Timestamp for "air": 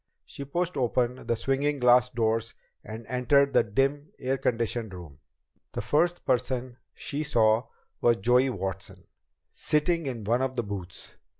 4.17-4.35